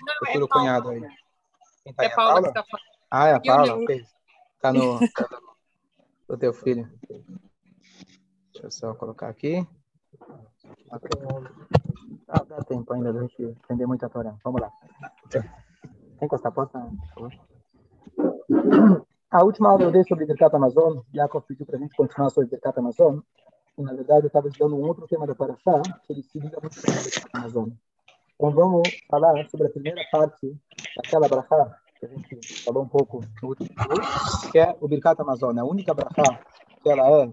[0.00, 1.00] não, Procura é o cunhado aí.
[1.84, 2.84] Quem tá É aí, a Paula que está falando.
[3.10, 3.76] Ah, é a Paula?
[3.76, 4.06] Ok.
[4.60, 4.98] Tá no...
[6.28, 6.88] O teu filho.
[8.52, 9.66] Deixa eu só colocar aqui.
[12.28, 14.36] Ah, dá tempo ainda da gente entender muito a Torá.
[14.44, 14.70] Vamos lá.
[15.28, 16.88] Quer encostar a porta?
[19.28, 21.00] A última aula eu dei sobre Birkat Amazon.
[21.12, 23.18] Jacob pediu para a gente continuar sobre Birkat Amazon.
[23.76, 26.60] E, na verdade, eu estava estudando um outro tema da Paraxá, que ele se liga
[26.60, 27.70] muito com Amazon.
[28.40, 30.58] Então, vamos falar sobre a primeira parte
[30.96, 35.20] daquela brachá, que a gente falou um pouco no último vídeo, que é o Birkat
[35.20, 35.58] Amazon.
[35.58, 36.40] A única brachá
[36.82, 37.32] que ela é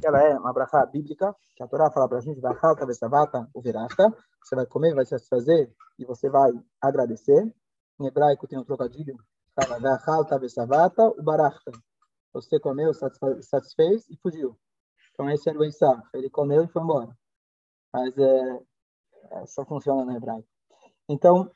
[0.00, 3.48] que ela é uma brachá bíblica, que a Torá fala para a gente, Vachal Tavesavata,
[3.54, 6.50] o Virasta, você vai comer, vai satisfazer e você vai
[6.80, 7.54] agradecer.
[8.00, 9.16] Em hebraico tem um trocadilho,
[9.54, 11.70] Tavesavata, o Barachta.
[12.32, 14.58] Você comeu, satisfez e fugiu.
[15.16, 17.16] Então esse era o Eissá, ele comeu e foi embora.
[17.90, 18.60] Mas é,
[19.30, 20.46] é, só funciona no hebraico.
[21.08, 21.50] Então,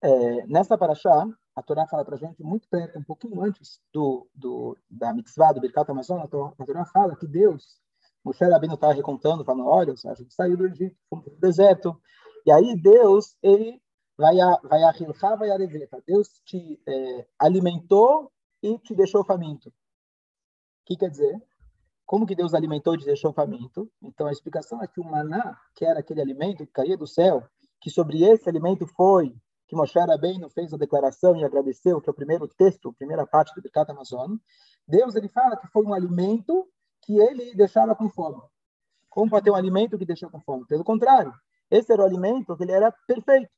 [0.00, 4.28] é, nessa paraxá, a Torá fala para a gente muito perto, um pouquinho antes do,
[4.32, 7.80] do da mitzvah do Birkat Amazon, a Torá, fala que Deus,
[8.24, 12.00] Moshe Rabbeinu está recontando, falando, olha, a gente saiu do Egito, fomos o deserto,
[12.46, 13.82] e aí Deus, ele
[14.16, 16.00] vai vai a Hilchá, vai a Leveta.
[16.06, 18.30] Deus te é, alimentou
[18.62, 19.68] e te deixou faminto.
[19.70, 19.72] O
[20.86, 21.42] que quer dizer?
[22.08, 23.92] Como que Deus alimentou e deixou faminto?
[24.00, 27.46] Então a explicação é que o maná, que era aquele alimento que caía do céu,
[27.82, 32.10] que sobre esse alimento foi que Moshe Rabbeinu fez a declaração e agradeceu, que é
[32.10, 34.36] o primeiro texto, a primeira parte do Birkat Amazon,
[34.86, 36.66] Deus ele fala que foi um alimento
[37.02, 38.40] que ele deixava com fome.
[39.10, 40.64] Como pode ter um alimento que deixa com fome?
[40.66, 41.34] Pelo contrário,
[41.70, 43.50] esse era o alimento que ele era perfeito.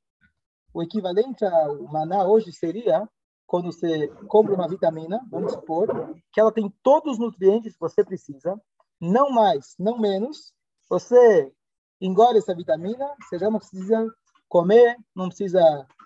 [0.75, 3.09] O equivalente ao maná hoje seria
[3.51, 5.89] quando você compra uma vitamina, vamos supor,
[6.33, 8.57] que ela tem todos os nutrientes que você precisa,
[9.01, 10.55] não mais, não menos.
[10.89, 11.53] Você
[12.01, 14.07] engole essa vitamina, você já não precisa
[14.49, 15.61] comer, não precisa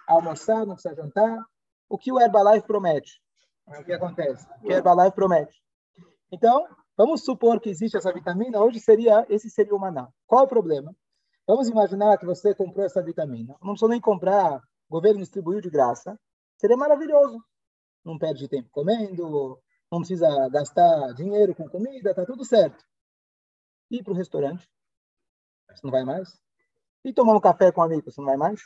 [0.08, 1.38] almoçar, não precisa jantar.
[1.86, 3.20] O que o Herbalife promete?
[3.66, 4.48] O que acontece?
[4.56, 5.62] O que o Herbalife promete?
[6.32, 6.66] Então,
[6.96, 10.08] vamos supor que existe essa vitamina, hoje seria, esse seria o maná.
[10.26, 10.96] Qual o problema?
[11.46, 13.54] Vamos imaginar que você comprou essa vitamina.
[13.60, 16.18] Não precisa nem comprar, o governo distribuiu de graça.
[16.56, 17.42] Seria maravilhoso.
[18.04, 19.58] Não perde tempo comendo,
[19.90, 22.84] não precisa gastar dinheiro com comida, tá tudo certo.
[23.90, 24.68] Ir para o restaurante,
[25.68, 26.38] você não vai mais.
[27.04, 28.60] E tomar um café com um amigo, você não vai mais?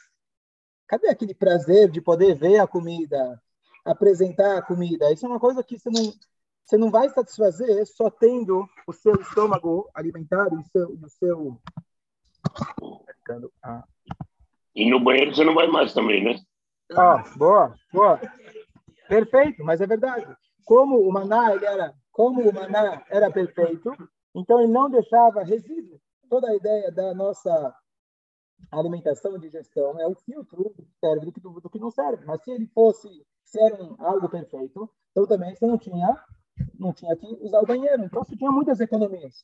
[0.86, 3.40] Cadê aquele prazer de poder ver a comida,
[3.84, 5.12] apresentar a comida?
[5.12, 6.12] Isso é uma coisa que você não,
[6.64, 11.08] você não vai satisfazer só tendo o seu estômago alimentado e o seu, e o
[11.08, 11.60] seu
[14.74, 16.40] E no banheiro você não vai mais também, né?
[16.96, 18.20] Ah, boa, boa.
[19.08, 20.26] Perfeito, mas é verdade.
[20.64, 23.90] Como o maná ele era, como o maná era perfeito,
[24.34, 26.00] então ele não deixava resíduo.
[26.28, 27.74] Toda a ideia da nossa
[28.70, 32.24] alimentação e digestão é o filtro do que serve do, do que não serve.
[32.26, 33.08] Mas se ele fosse,
[33.44, 36.22] se era um, algo perfeito, então também você não tinha,
[36.78, 38.04] não tinha que usar o banheiro.
[38.04, 39.34] Então você tinha muitas economias.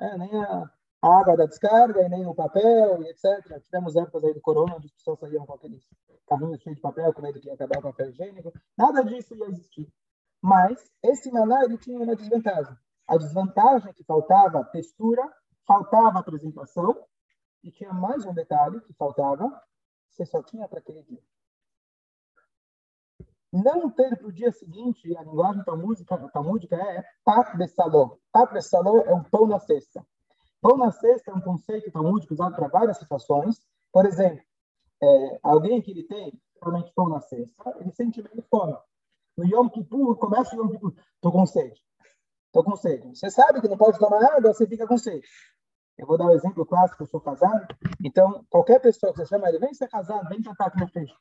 [0.00, 0.70] É, nem a,
[1.02, 3.60] a água da descarga, e nem o papel, e etc.
[3.64, 5.82] Tivemos épocas aí do corona, onde as pessoas saíam com aqueles
[6.26, 8.52] carrinhos cheios de papel, com medo que ia acabar o papel higiênico.
[8.78, 9.92] Nada disso ia existir.
[10.40, 12.76] Mas esse maná ele tinha uma desvantagem.
[13.08, 15.28] A desvantagem é que faltava textura,
[15.66, 17.04] faltava apresentação,
[17.64, 19.48] e tinha mais um detalhe que faltava,
[20.08, 21.22] você só tinha para aquele dia.
[23.52, 28.16] Não ter para o dia seguinte, a linguagem talmúdica, talmúdica é pat bessaló.
[28.32, 30.04] Pat bessaló é um pão na cesta.
[30.62, 33.60] Pão na cesta é um conceito talmúdico usado para várias situações.
[33.92, 34.42] Por exemplo,
[35.02, 38.78] é, alguém que ele tem realmente pão na cesta, ele sente meio fome.
[39.36, 41.82] No Yom Kippur, começa o Yom Kippur, estou com sede.
[42.46, 43.08] Estou com sede.
[43.08, 45.26] Você sabe que não pode tomar água, você fica com sede.
[45.98, 47.66] Eu vou dar um exemplo clássico, eu sou casado.
[48.04, 51.14] Então, qualquer pessoa que você chama ele, vem ser casado, vem cantar aqui no peixe.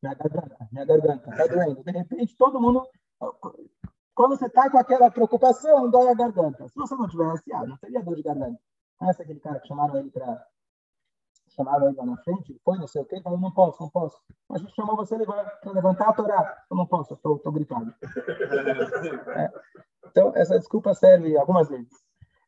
[0.00, 1.82] Minha garganta, minha garganta, tá doendo.
[1.82, 2.86] De repente, todo mundo.
[4.18, 6.66] Quando você está com aquela preocupação, dói a garganta.
[6.66, 8.58] Se você não tivesse, ah, não teria dor de garganta.
[9.00, 10.44] É aquele cara que chamaram ele para.
[11.50, 13.80] Chamaram ele lá na frente, ele foi, não sei o quê, ele falou: não posso,
[13.80, 14.20] não posso.
[14.50, 16.64] A gente chamou você para levantar a Torá.
[16.68, 17.94] Eu não posso, estou gripado.
[19.36, 19.52] É.
[20.06, 21.92] Então, essa desculpa serve algumas vezes.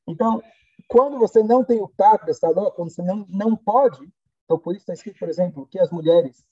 [0.09, 0.43] Então,
[0.89, 4.13] quando você não tem o tato dessa ló, quando você não, não pode,
[4.45, 6.45] então por isso está escrito, por exemplo, que as mulheres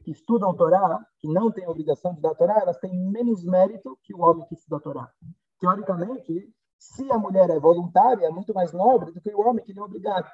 [0.00, 4.14] que estudam Torá, que não têm obrigação de dar Torá, elas têm menos mérito que
[4.14, 5.10] o homem que estuda Torá.
[5.58, 9.74] Teoricamente, se a mulher é voluntária, é muito mais nobre do que o homem que
[9.74, 10.30] não é obrigado.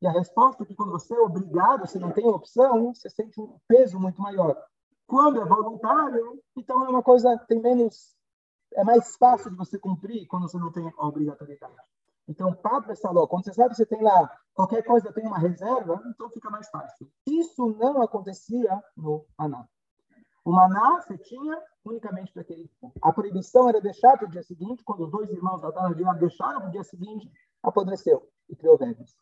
[0.00, 3.40] E a resposta é que quando você é obrigado, você não tem opção, você sente
[3.40, 4.56] um peso muito maior.
[5.06, 8.14] Quando é voluntário, então é uma coisa tem menos
[8.74, 11.74] é mais fácil de você cumprir quando você não tem a obrigatoriedade.
[12.30, 16.00] Então, Padre Saló, quando você sabe que você tem lá qualquer coisa, tem uma reserva,
[16.06, 17.10] então fica mais fácil.
[17.26, 19.66] Isso não acontecia no Maná.
[20.44, 22.70] O Maná você tinha unicamente para aquele.
[23.02, 26.60] A proibição era deixar para o dia seguinte, quando os dois irmãos da Tana deixaram
[26.60, 27.28] para o dia seguinte,
[27.64, 29.16] apodreceu e criou vermes.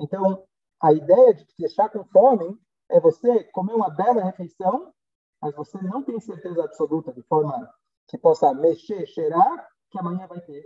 [0.00, 0.42] Então,
[0.80, 2.58] a ideia de te deixar com fome
[2.88, 4.90] é você comer uma bela refeição,
[5.38, 7.70] mas você não tem certeza absoluta de forma
[8.08, 10.64] que possa mexer, cheirar, que amanhã vai ter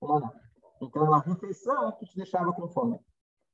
[0.00, 0.32] o maná.
[0.80, 3.00] Então, uma refeição que te deixava com fome.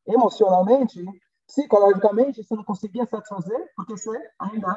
[0.07, 1.03] Emocionalmente,
[1.47, 4.77] psicologicamente, você não conseguia satisfazer, porque você ainda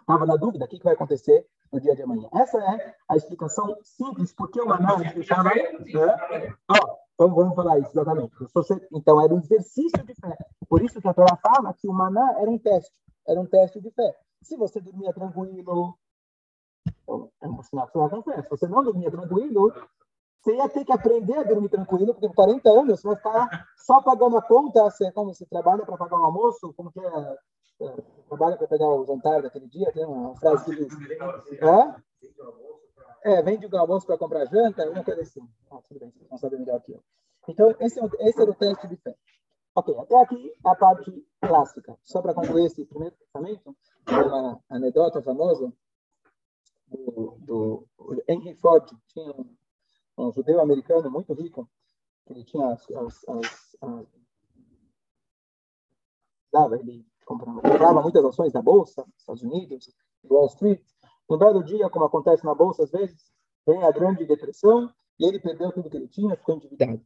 [0.00, 2.28] estava na dúvida: o que, vai acontecer no dia de amanhã?
[2.34, 5.50] Essa é a explicação simples, porque o maná deixava.
[5.54, 6.54] Né?
[6.68, 8.34] Ó, vamos, vamos falar isso exatamente.
[8.92, 10.36] Então, era um exercício de fé.
[10.68, 12.94] Por isso que a Torá fala que o maná era um teste.
[13.26, 14.16] Era um teste de fé.
[14.42, 15.98] Se você dormia tranquilo,
[17.40, 18.42] é um sinal que você.
[18.42, 19.72] Se você não dormia tranquilo,
[20.46, 23.68] você ia ter que aprender a dormir tranquilo, porque por 40 anos você vai ficar
[23.76, 24.84] só pagando a conta.
[24.84, 27.36] Você, como você trabalha para pagar o almoço, como que é,
[27.82, 27.96] é
[28.28, 30.94] trabalha para pegar o jantar daquele dia, tem uma frase que diz.
[33.24, 35.40] É, é vende o almoço para comprar janta, uma coisa assim.
[35.68, 37.02] Ah, tudo bem, vocês vão saber melhor que eu.
[37.48, 39.16] Então, esse, é esse era o teste de fé.
[39.74, 41.98] Ok, até aqui a parte clássica.
[42.04, 43.76] Só para concluir esse primeiro pensamento,
[44.08, 45.72] uma anedota famosa
[46.88, 47.86] do, do
[48.28, 49.44] Henry Ford, tinha um
[50.16, 51.68] um judeu americano muito rico,
[52.26, 54.06] que ele tinha as, as, as, as
[56.52, 60.82] dava, ele comprava, comprava, muitas ações na bolsa, nos Estados Unidos, Wall Street.
[61.28, 63.30] Um belo dia, como acontece na bolsa às vezes,
[63.66, 67.04] vem a grande depressão e ele perdeu tudo que ele tinha, ficou endividado.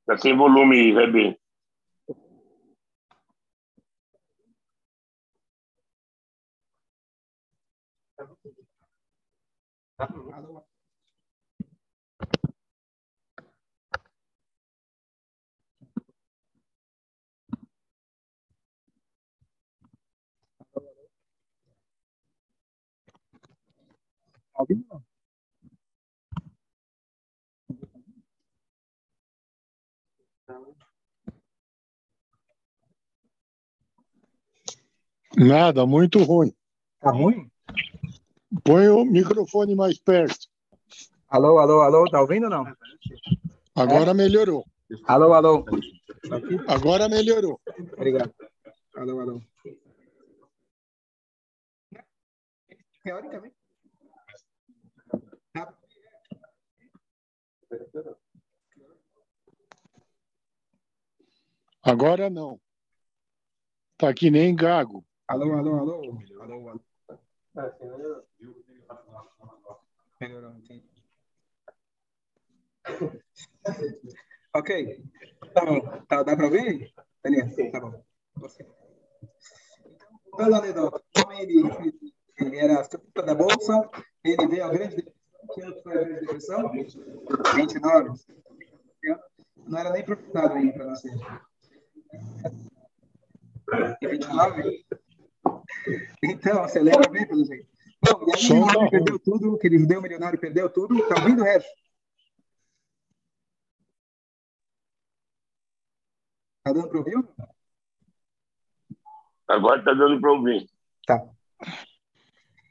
[0.00, 1.38] Está sem volume aí, Rebi.
[35.36, 36.54] Nada, muito ruim.
[37.00, 37.50] Tá ruim?
[38.62, 40.46] Põe o microfone mais perto.
[41.28, 42.66] Alô, alô, alô, tá ouvindo ou não?
[43.74, 44.14] Agora é?
[44.14, 44.64] melhorou.
[45.06, 45.64] Alô, alô.
[46.68, 47.58] Agora melhorou.
[47.96, 48.32] Obrigado.
[48.94, 49.42] Alô, alô.
[53.02, 53.61] Teoricamente.
[61.82, 62.60] Agora não.
[63.96, 65.04] Tá que nem gago.
[65.26, 66.18] Alô, alô, alô.
[66.40, 66.80] Alô, alô.
[70.20, 70.84] Melhorou, entendi.
[74.54, 75.04] ok.
[75.52, 75.80] Tá bom.
[76.06, 76.94] Tá, dá para ouvir?
[77.22, 78.04] Beleza, tá bom.
[78.36, 78.64] Você.
[80.28, 81.02] Então, anedota.
[81.14, 81.62] Como ele,
[82.38, 83.90] ele era estrutura da bolsa,
[84.24, 85.04] ele veio a grande
[85.52, 86.70] que ano foi a grande depressão?
[87.56, 88.10] 29.
[89.66, 91.12] Não era nem profitado ainda para nascer.
[94.00, 94.84] E 29?
[96.22, 97.66] Então, você lembra bem, pelo jeito.
[98.04, 101.08] Bom, e aí o milionário perdeu tudo, aquele judeu milionário perdeu tudo.
[101.08, 101.68] Tá ouvindo, Regis?
[106.64, 107.28] Tá dando para ouvir?
[109.48, 110.68] Agora está dando para ouvir.
[111.06, 111.28] Tá.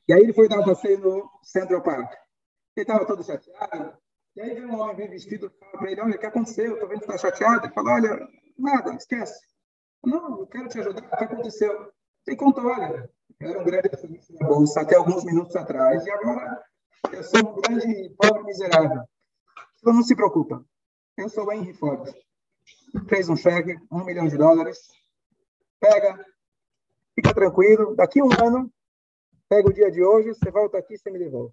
[0.08, 2.12] E aí ele foi dar um passeio no Central Park.
[2.76, 3.98] Ele estava todo chateado.
[4.36, 6.74] E aí veio um homem bem vestido fala para ele: Olha, o que aconteceu?
[6.74, 7.66] Estou vendo que está chateado.
[7.66, 9.40] Ele falou: Olha, nada, esquece.
[10.06, 11.06] Não, eu quero te ajudar.
[11.06, 11.92] O que aconteceu?
[12.26, 13.10] Ele contou: Olha,
[13.40, 16.64] eu era um grande acionista na bolsa até alguns minutos atrás e agora
[17.12, 19.04] eu sou um grande pobre miserável.
[19.80, 20.64] Então não se preocupa.
[21.18, 22.10] Eu sou o Henry Ford.
[23.10, 24.80] Fez um cheque, um milhão de dólares.
[25.80, 26.26] Pega,
[27.16, 27.96] fica tranquilo.
[27.96, 28.72] Daqui um ano,
[29.50, 31.52] pega o dia de hoje, você volta aqui e você me devolve.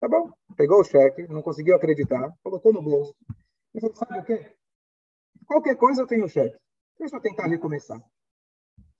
[0.00, 0.32] Tá bom.
[0.56, 3.14] Pegou o cheque, não conseguiu acreditar, colocou no bolso.
[3.74, 4.54] E falou, sabe o quê?
[5.46, 6.56] Qualquer coisa eu tenho o cheque.
[6.98, 8.02] Deixa eu tentar recomeçar.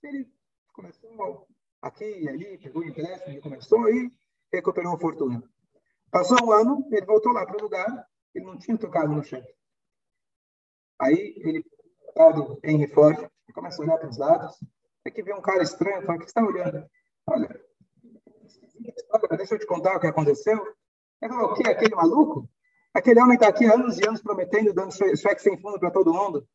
[0.03, 0.31] Ele
[0.73, 1.47] começou
[1.81, 4.11] aqui e ali, pegou empréstimo e começou e
[4.51, 5.43] recuperou a fortuna.
[6.11, 9.53] Passou um ano, ele voltou lá para o lugar, ele não tinha tocado no cheque.
[10.99, 11.63] Aí ele
[12.63, 14.57] em reforma, começa a olhar para os lados,
[15.05, 16.89] é que vê um cara estranho, fala, o que você está olhando?
[17.27, 17.61] Olha,
[19.37, 20.57] deixa eu te contar o que aconteceu.
[21.21, 21.69] Ele falou, o quê?
[21.69, 22.49] Aquele maluco?
[22.93, 26.47] Aquele homem está aqui anos e anos prometendo, dando cheque sem fundo para todo mundo.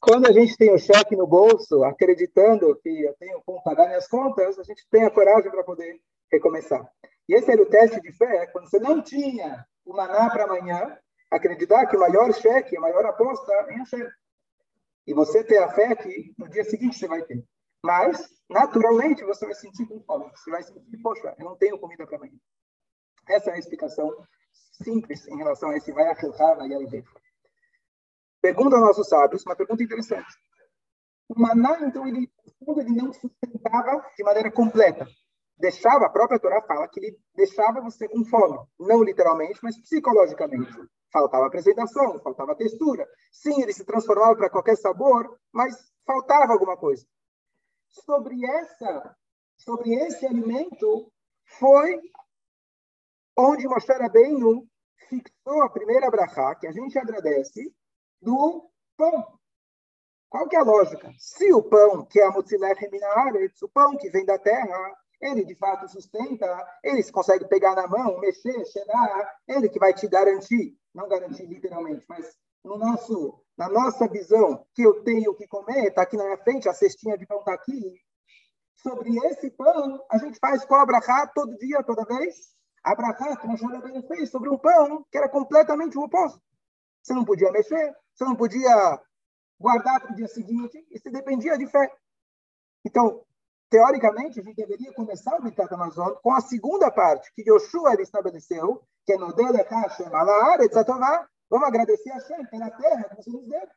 [0.00, 4.08] Quando a gente tem o cheque no bolso, acreditando que eu tenho como pagar minhas
[4.08, 6.00] contas, a gente tem a coragem para poder
[6.32, 6.88] recomeçar.
[7.28, 10.96] E esse era o teste de fé, quando você não tinha o maná para amanhã,
[11.30, 14.06] acreditar que o maior cheque, a maior aposta é Hashem.
[15.06, 17.44] E você ter a fé que no dia seguinte você vai ter.
[17.84, 20.30] Mas, naturalmente, você vai sentir com fome.
[20.36, 22.38] Você vai sentir, poxa, eu não tenho comida para amanhã.
[23.28, 24.10] Essa é a explicação
[24.82, 27.04] simples em relação a esse vai achilhar e aí
[28.40, 30.26] Pergunta aos nossos sábios, uma pergunta interessante.
[31.28, 32.30] O maná, então, ele,
[32.78, 35.06] ele não sustentava de maneira completa.
[35.58, 38.58] Deixava, a própria Torá fala que ele deixava você com fome.
[38.78, 40.72] Não literalmente, mas psicologicamente.
[41.12, 43.06] Faltava apresentação, faltava textura.
[43.30, 47.04] Sim, ele se transformava para qualquer sabor, mas faltava alguma coisa.
[47.90, 49.16] Sobre essa,
[49.56, 51.12] sobre esse alimento,
[51.44, 52.00] foi
[53.36, 54.66] onde Moshe Rabbeinu
[55.08, 57.74] fixou a primeira brachá, que a gente agradece,
[58.20, 59.38] do pão.
[60.28, 61.12] Qual que é a lógica?
[61.18, 65.44] Se o pão, que é a Mutzilech Minaretz, o pão que vem da terra, ele
[65.44, 70.06] de fato sustenta, ele se consegue pegar na mão, mexer, cheirar, ele que vai te
[70.06, 75.88] garantir, não garantir literalmente, mas no nosso, na nossa visão, que eu tenho que comer,
[75.88, 77.94] está aqui na minha frente, a cestinha de pão está aqui.
[78.76, 82.56] Sobre esse pão, a gente faz qual abrahá todo dia, toda vez?
[82.82, 86.40] Abrahá, que Moshe Rabbeinu fez sobre um pão que era completamente o oposto.
[87.02, 88.98] Você não podia mexer, você não podia
[89.60, 91.92] guardar para o dia seguinte, isso dependia de fé.
[92.82, 93.22] Então,
[93.68, 98.04] teoricamente, a gente deveria começar o Birkat Amazon com a segunda parte que Yoshua ele
[98.04, 100.78] estabeleceu, que é no Dele Hashem Alaaretz
[101.50, 103.68] Vamos agradecer a Hashem pela terra que você nos deu.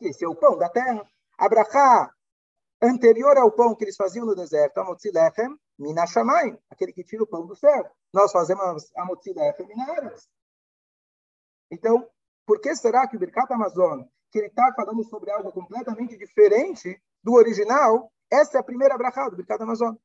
[0.00, 1.04] Esse é o pão da terra.
[1.36, 2.14] Abrahá,
[2.80, 7.26] anterior ao pão que eles faziam no deserto, Amotzi Lechem, Minashamayim, aquele que tira o
[7.26, 7.90] pão do céu.
[8.12, 10.28] Nós fazemos Amotzi Lechem Minaretz.
[11.70, 12.08] Então,
[12.46, 17.02] por que será que o Birkat Amazon, que ele está falando sobre algo completamente diferente
[17.22, 19.96] do original, essa é a primeira brachá do Birkat Amazon?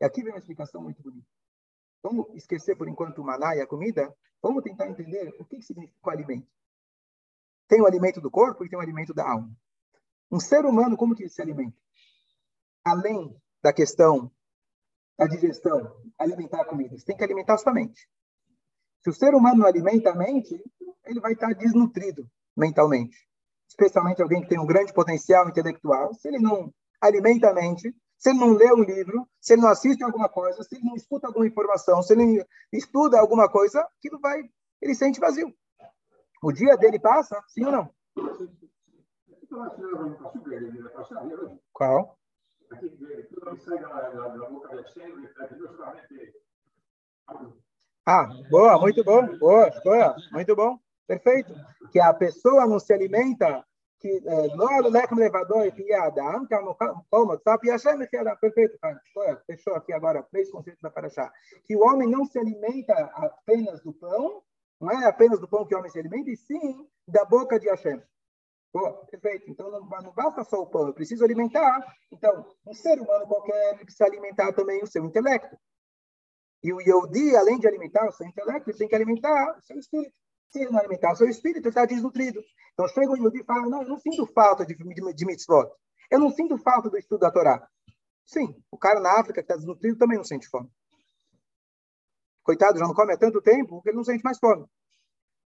[0.00, 1.35] E aqui vem uma explicação muito bonita.
[2.06, 6.08] Vamos esquecer por enquanto o maná e a comida, vamos tentar entender o que, significa
[6.08, 6.46] o alimento.
[7.66, 9.50] Tem o alimento do corpo e tem o alimento da alma.
[10.30, 11.76] Um ser humano, como que ele se alimenta?
[12.84, 14.30] Além da questão
[15.18, 18.08] da digestão, alimentar a comida, você tem que alimentar a sua mente.
[19.02, 20.54] Se o ser humano não alimenta a mente,
[21.06, 23.16] ele vai estar desnutrido mentalmente.
[23.68, 26.14] Especialmente alguém que tem um grande potencial intelectual.
[26.14, 29.68] Se ele não alimenta a mente, se ele não lê um livro, se ele não
[29.68, 34.18] assiste alguma coisa, se ele não escuta alguma informação, se ele estuda alguma coisa, aquilo
[34.18, 34.42] vai,
[34.80, 35.54] ele sente vazio.
[36.42, 37.90] O dia dele passa, sim ou não?
[41.72, 42.18] Qual?
[48.06, 51.52] Ah, boa, muito bom, boa, boa, muito bom, perfeito.
[51.90, 53.64] Que a pessoa não se alimenta,
[53.98, 56.58] que é levador e Adam, que é
[57.10, 58.78] como, sabe, Hashem e perfeito,
[59.46, 61.32] fechou aqui agora, três conceitos da Parashá.
[61.64, 64.42] Que o homem não se alimenta apenas do pão,
[64.80, 67.68] não é apenas do pão que o homem se alimenta, e sim da boca de
[67.68, 68.02] Hashem.
[68.72, 69.50] Boa, perfeito.
[69.50, 71.80] Então não, não basta só o pão, eu preciso alimentar.
[72.12, 75.56] Então, um ser humano qualquer precisa alimentar também o seu intelecto.
[76.62, 79.78] E o Yodi, além de alimentar o seu intelecto, ele tem que alimentar o seu
[79.78, 80.14] espírito.
[80.56, 82.42] Se ele não alimentar o seu espírito, ele está desnutrido.
[82.72, 85.70] Então chega o Yodi e fala, não, eu não sinto falta de, de, de mitzvot.
[86.10, 87.68] Eu não sinto falta do estudo da Torá.
[88.24, 90.70] Sim, o cara na África que está desnutrido também não sente fome.
[92.42, 94.66] Coitado, já não come há tanto tempo que ele não sente mais fome.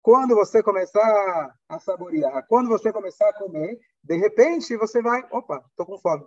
[0.02, 5.64] Quando você começar a saborear, quando você começar a comer, de repente você vai, opa,
[5.70, 6.26] estou com fome.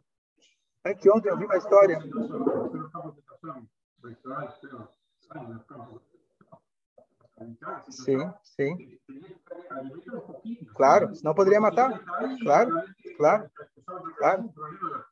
[0.87, 1.99] Anteontem eu vi uma história.
[7.89, 8.99] Sim, sim.
[10.75, 11.99] Claro, senão poderia matar.
[12.43, 12.71] Claro,
[13.17, 13.51] claro,
[14.19, 14.51] claro.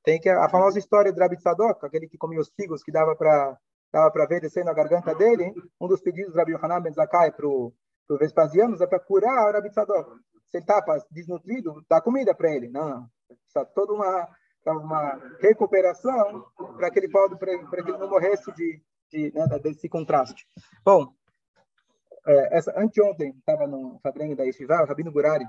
[0.05, 3.17] Tem que a famosa história do Rabi Tzadok, aquele que comia os figos que dava
[3.17, 3.57] para
[3.91, 5.55] dava para ver descendo a garganta dele.
[5.81, 7.73] Um dos pedidos do Rabi Yohanan Ben Zakkai para o
[8.19, 10.19] Vespasiano é para curar o Rabi Tzadok.
[10.47, 12.69] Se ele está desnutrido, dá comida para ele.
[12.69, 13.11] Não, não.
[13.29, 14.29] Precisa toda uma
[14.67, 16.45] uma recuperação
[16.77, 20.47] para que ele pode para que ele não morresse de, de né, desse contraste.
[20.85, 21.13] Bom,
[22.27, 25.47] é, essa anteontem estava no Fabrengue da Yeshiva, o Rabino Gurari,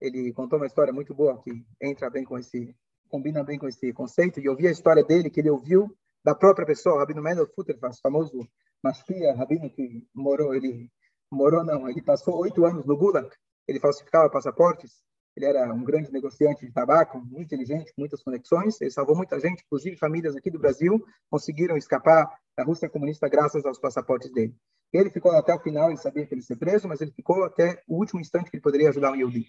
[0.00, 1.50] ele contou uma história muito boa que
[1.80, 2.74] entra bem com esse
[3.08, 4.40] combina bem com esse conceito.
[4.40, 8.00] E eu vi a história dele que ele ouviu da própria pessoa, Rabino Mendel Futterfass,
[8.00, 8.48] famoso
[8.82, 10.90] Mashpia, Rabino que morou, ele
[11.30, 13.28] morou não, ele passou oito anos no Gulag,
[13.68, 15.02] ele falsificava passaportes,
[15.36, 19.38] ele era um grande negociante de tabaco, muito inteligente, com muitas conexões, ele salvou muita
[19.38, 24.54] gente, inclusive famílias aqui do Brasil conseguiram escapar da Rússia comunista graças aos passaportes dele.
[24.92, 27.44] Ele ficou até o final, ele sabia que ele ia ser preso, mas ele ficou
[27.44, 29.46] até o último instante que ele poderia ajudar o Yehudi.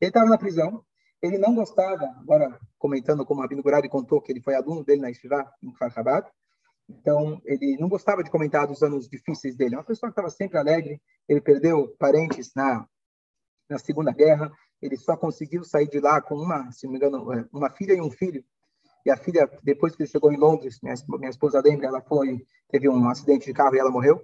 [0.00, 0.84] Ele estava na prisão,
[1.20, 5.00] ele não gostava, agora comentando como a Abino Gurari contou que ele foi aluno dele
[5.00, 6.30] na Estivá, em Kfar
[6.88, 9.74] então ele não gostava de comentar dos anos difíceis dele.
[9.74, 12.86] É uma pessoa que estava sempre alegre, ele perdeu parentes na,
[13.68, 17.32] na Segunda Guerra, ele só conseguiu sair de lá com uma, se não me engano,
[17.32, 18.44] é, uma filha e um filho.
[19.06, 22.46] E a filha, depois que ele chegou em Londres, minha, minha esposa lembra, ela foi,
[22.68, 24.22] teve um acidente de carro e ela morreu,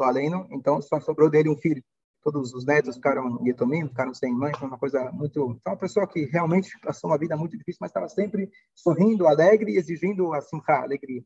[0.00, 1.82] do Aleno, então só sobrou dele um filho
[2.22, 5.56] todos os netos ficaram yetomim, ficaram sem mãe, foi uma coisa muito...
[5.58, 9.72] Então, uma pessoa que realmente passou uma vida muito difícil, mas estava sempre sorrindo, alegre
[9.72, 11.24] e exigindo a simcha, a alegria.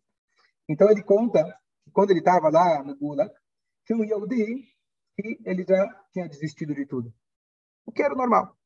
[0.68, 1.44] Então, ele conta
[1.84, 3.30] que quando ele estava lá no Gulag,
[3.84, 4.68] tinha um Yehudi
[5.16, 7.12] que ele já tinha desistido de tudo.
[7.84, 8.56] O que era normal.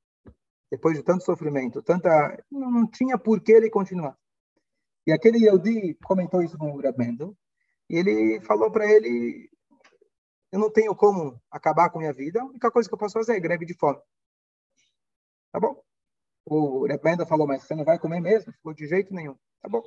[0.70, 2.44] Depois de tanto sofrimento, tanta...
[2.50, 4.16] Não, não tinha por que ele continuar.
[5.06, 7.34] E aquele Yehudi comentou isso com o Rabendo,
[7.88, 9.50] e ele falou para ele
[10.50, 13.36] eu não tenho como acabar com minha vida, a única coisa que eu posso fazer
[13.36, 14.00] é greve de fome.
[15.52, 15.82] Tá bom?
[16.44, 18.52] O Reb Mendel falou, mas você não vai comer mesmo?
[18.62, 19.36] Falou, de jeito nenhum.
[19.60, 19.82] Tá bom.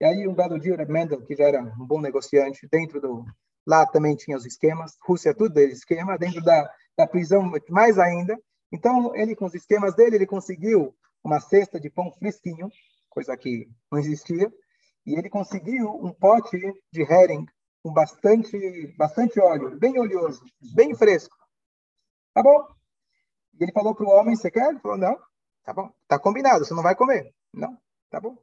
[0.00, 3.00] E aí, um belo dia, o Reb Mendel, que já era um bom negociante, dentro
[3.00, 3.24] do...
[3.66, 8.40] Lá também tinha os esquemas, Rússia tudo dele esquema, dentro da, da prisão mais ainda.
[8.72, 12.70] Então, ele com os esquemas dele, ele conseguiu uma cesta de pão fresquinho,
[13.10, 14.50] coisa que não existia,
[15.04, 16.58] e ele conseguiu um pote
[16.90, 17.46] de herring
[17.82, 20.44] com bastante, bastante óleo, bem oleoso,
[20.74, 21.36] bem fresco.
[22.34, 22.66] Tá bom?
[23.58, 24.68] E ele falou para o homem, você quer?
[24.70, 25.18] Ele falou, não.
[25.64, 25.92] Tá bom.
[26.06, 27.34] Tá combinado, você não vai comer.
[27.52, 27.76] Não.
[28.10, 28.36] Tá bom.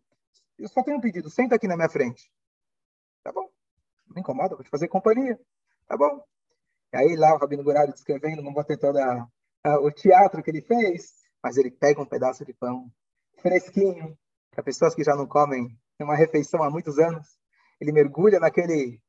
[0.58, 2.32] Eu só tenho um pedido, senta aqui na minha frente.
[3.24, 3.50] Tá bom.
[4.08, 5.40] Não me incomoda, vou te fazer companhia.
[5.88, 6.24] Tá bom.
[6.94, 8.98] E aí lá o Rabino Gurari descrevendo, não vou ter todo
[9.82, 11.14] o teatro que ele fez,
[11.44, 12.92] mas ele pega um pedaço de pão
[13.42, 14.18] fresquinho,
[14.52, 17.38] para pessoas que já não comem uma refeição há muitos anos,
[17.80, 19.02] ele mergulha naquele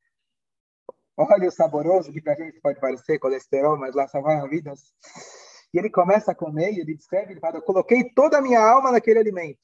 [1.17, 4.93] óleo saboroso, que para a gente pode parecer colesterol, mas lá salvar vidas.
[5.73, 8.61] E ele começa a comer e ele descreve, ele fala, eu coloquei toda a minha
[8.61, 9.59] alma naquele alimento.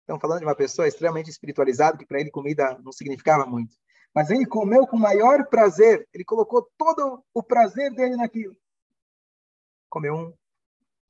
[0.00, 3.74] Estamos falando de uma pessoa extremamente espiritualizada, que para ele comida não significava muito.
[4.14, 8.56] Mas ele comeu com maior prazer, ele colocou todo o prazer dele naquilo.
[9.88, 10.34] Comeu um,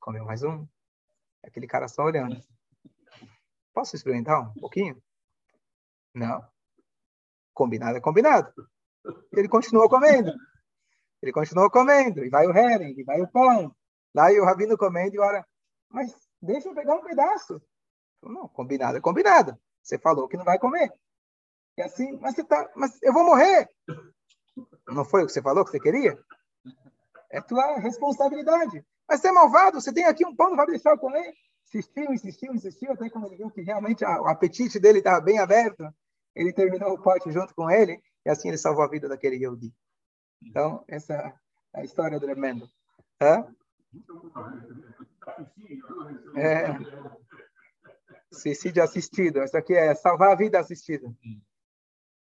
[0.01, 0.67] comeu mais um.
[1.43, 2.41] Aquele cara só olhando.
[3.73, 5.01] Posso experimentar um pouquinho?
[6.15, 6.43] Não.
[7.53, 8.53] Combinado é combinado.
[9.33, 10.33] Ele continuou comendo.
[11.23, 12.25] Ele continuou comendo.
[12.25, 13.75] E vai o herring, e vai o pão.
[14.15, 15.47] Lá e o rabino comendo e ora,
[15.91, 17.61] mas deixa eu pegar um pedaço.
[18.23, 19.59] Não, combinado é combinado.
[19.83, 20.91] Você falou que não vai comer.
[21.77, 23.69] E assim, mas você tá, mas eu vou morrer.
[24.89, 26.19] Não foi o que você falou que você queria?
[27.31, 28.83] É tua responsabilidade.
[29.07, 31.35] Mas você é malvado, você tem aqui um pão, não vai deixar eu comer?
[31.67, 35.87] Insistiu, insistiu, insistiu, até quando ele viu que realmente o apetite dele estava bem aberto,
[36.35, 39.73] ele terminou o pote junto com ele e assim ele salvou a vida daquele Yehudi.
[40.43, 41.33] Então, essa é
[41.73, 42.69] a história do Remendo.
[43.23, 43.47] Hã?
[46.35, 46.67] É,
[48.33, 49.45] suicídio assistido.
[49.45, 51.07] Isso aqui é salvar a vida assistida.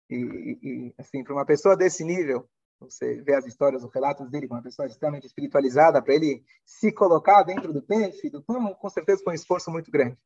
[0.08, 2.48] E, e assim, para uma pessoa desse nível,
[2.80, 7.42] você vê as histórias, os relatos dele, uma pessoa extremamente espiritualizada, para ele se colocar
[7.42, 10.20] dentro do peixe, do pão, com certeza foi um esforço muito grande.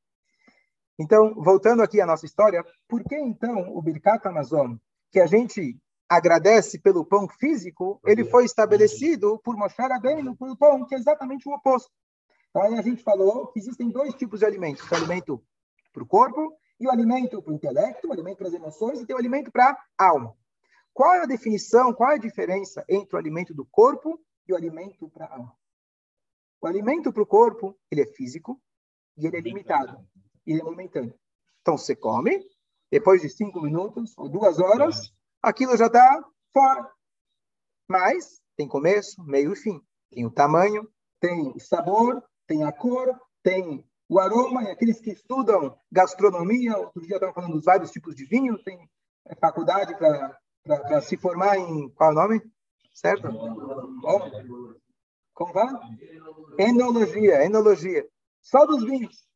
[1.00, 4.76] Então, voltando aqui à nossa história, por que então o Birkat Amazon
[5.12, 10.86] que a gente agradece pelo pão físico, ele foi estabelecido por Moshe Rabbeinu, pelo pão,
[10.86, 11.92] que é exatamente o oposto.
[12.50, 14.90] Então, aí a gente falou que existem dois tipos de alimentos.
[14.90, 15.44] O alimento
[15.94, 19.06] para o corpo e o alimento para o intelecto, o alimento para as emoções e
[19.06, 20.36] tem o alimento para a alma.
[20.94, 24.56] Qual é a definição, qual é a diferença entre o alimento do corpo e o
[24.56, 25.56] alimento para a alma?
[26.62, 28.60] O alimento para o corpo, ele é físico
[29.18, 30.04] e ele é limitado,
[30.46, 31.14] ele é momentâneo.
[31.62, 32.46] Então, você come,
[32.92, 36.24] depois de cinco minutos ou duas horas, aquilo já está
[36.54, 36.90] fora.
[37.88, 39.82] Mas tem começo, meio e fim.
[40.12, 40.88] Tem o tamanho,
[41.20, 44.64] tem o sabor, tem a cor, tem o aroma.
[44.64, 48.90] E aqueles que estudam gastronomia, outro dia estavam falando dos vários tipos de vinho, tem
[49.40, 52.42] faculdade para se formar em qual é o nome?
[52.94, 53.32] Certo?
[53.32, 54.32] Bom,
[55.34, 55.68] como vai?
[56.58, 58.06] Enologia, enologia.
[58.42, 59.29] Só dos vinhos.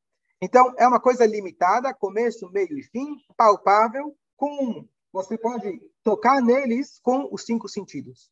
[0.44, 7.00] Então, é uma coisa limitada, começo, meio e fim, palpável, com você pode tocar neles
[7.00, 8.30] com os cinco sentidos.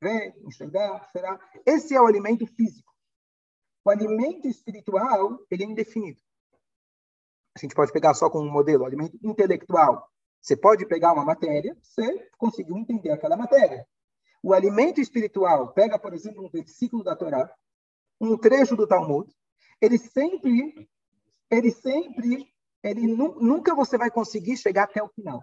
[0.00, 1.36] Ver, enxergar, será.
[1.66, 2.94] Esse é o alimento físico.
[3.84, 6.20] O alimento espiritual, ele é indefinido.
[7.56, 10.08] A gente pode pegar só como um modelo, o alimento intelectual.
[10.40, 13.84] Você pode pegar uma matéria, você conseguiu entender aquela matéria.
[14.40, 17.52] O alimento espiritual pega, por exemplo, um versículo da Torá,
[18.20, 19.28] um trecho do Talmud,
[19.80, 20.88] ele sempre,
[21.50, 22.48] ele sempre,
[22.82, 25.42] ele nu, nunca você vai conseguir chegar até o final.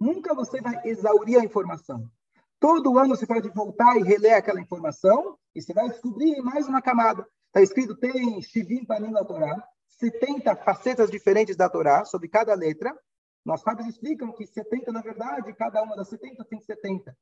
[0.00, 2.10] Nunca você vai exaurir a informação.
[2.58, 6.82] Todo ano você pode voltar e reler aquela informação e você vai descobrir mais uma
[6.82, 7.26] camada.
[7.48, 12.96] Está escrito, tem Shivim Panim Torá, 70 facetas diferentes da Torá, sobre cada letra.
[13.44, 17.16] Nós sábios explicam que 70, na verdade, cada uma das 70 tem 70.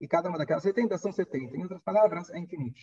[0.00, 1.56] E cada uma daquelas 70 são 70.
[1.56, 2.80] Em outras palavras, é infinito.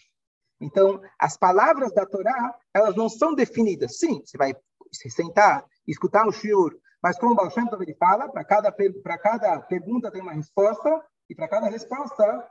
[0.59, 3.97] Então, as palavras da Torá, elas não são definidas.
[3.97, 4.55] Sim, você vai
[4.91, 9.59] se sentar, escutar um shiur, mas como o Baal Shem ele fala, para cada, cada
[9.61, 12.47] pergunta tem uma resposta, e para cada resposta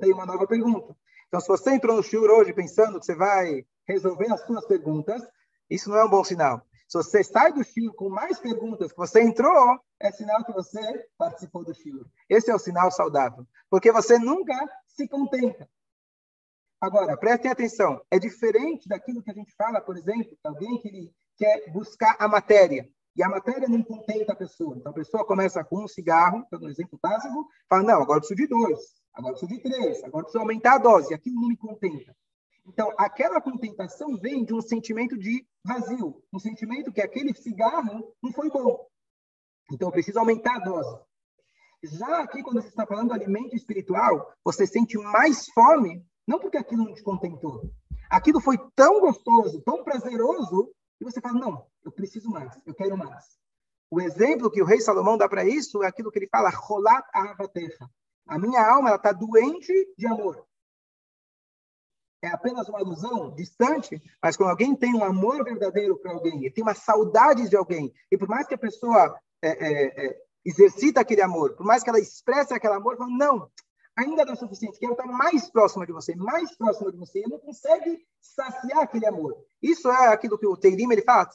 [0.00, 0.96] tem uma nova pergunta.
[1.28, 5.22] Então, se você entrou no shiur hoje pensando que você vai resolver as suas perguntas,
[5.70, 6.62] isso não é um bom sinal.
[6.88, 10.80] Se você sai do shiur com mais perguntas que você entrou, é sinal que você
[11.18, 12.06] participou do shiur.
[12.28, 14.54] Esse é o sinal saudável, porque você nunca
[14.86, 15.68] se contenta.
[16.80, 21.12] Agora, prestem atenção, é diferente daquilo que a gente fala, por exemplo, alguém que ele
[21.36, 24.76] quer buscar a matéria, e a matéria não contenta a pessoa.
[24.76, 28.42] Então, a pessoa começa com um cigarro, dando um exemplo básico, fala, não, agora preciso
[28.42, 28.78] de dois,
[29.14, 32.14] agora preciso de três, agora preciso aumentar a dose, aquilo não me contenta.
[32.66, 38.32] Então, aquela contentação vem de um sentimento de vazio, um sentimento que aquele cigarro não
[38.32, 38.86] foi bom.
[39.72, 40.98] Então, eu preciso aumentar a dose.
[41.82, 46.56] Já aqui, quando você está falando do alimento espiritual, você sente mais fome, não porque
[46.56, 47.70] aquilo não te contentou.
[48.10, 52.96] Aquilo foi tão gostoso, tão prazeroso, e você fala, não, eu preciso mais, eu quero
[52.96, 53.36] mais.
[53.90, 57.04] O exemplo que o rei Salomão dá para isso é aquilo que ele fala, rolat
[57.14, 57.88] avatecha.
[58.26, 60.46] A minha alma está doente de amor
[62.26, 66.50] é apenas uma ilusão distante, mas quando alguém tem um amor verdadeiro para alguém, e
[66.50, 71.00] tem uma saudade de alguém, e por mais que a pessoa é, é, é, exercita
[71.00, 73.50] aquele amor, por mais que ela expresse aquele amor, fala, não,
[73.96, 77.28] ainda não é suficiente, quero estar mais próxima de você, mais próxima de você, e
[77.28, 79.36] não consegue saciar aquele amor.
[79.62, 81.28] Isso é aquilo que o Teirim ele fala,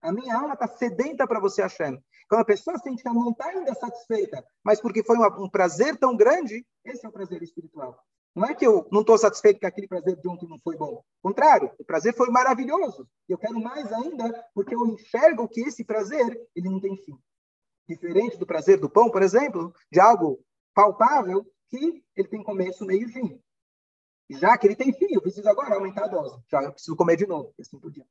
[0.00, 2.02] a minha alma está sedenta para você, Hashem.
[2.28, 5.48] Quando a pessoa sente que ela não está ainda satisfeita, mas porque foi uma, um
[5.48, 7.98] prazer tão grande, esse é o prazer espiritual.
[8.34, 11.02] Não é que eu não estou satisfeito que aquele prazer de ontem não foi bom.
[11.20, 13.08] Contrário, o prazer foi maravilhoso.
[13.28, 17.18] Eu quero mais ainda, porque eu enxergo que esse prazer ele não tem fim.
[17.88, 20.38] Diferente do prazer do pão, por exemplo, de algo
[20.78, 23.42] palpável, que ele tem começo, meio e fim.
[24.30, 26.40] Já que ele tem fim, eu preciso agora aumentar a dose.
[26.48, 28.08] Já eu preciso comer de novo, e assim por diante.